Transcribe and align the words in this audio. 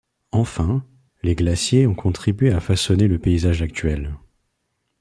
Enfin, 0.31 0.83
les 1.21 1.35
glaciers 1.35 1.85
ont 1.85 1.93
contribué 1.93 2.51
à 2.51 2.59
façonner 2.59 3.07
le 3.07 3.19
paysage 3.19 3.61
actuel. 3.61 4.15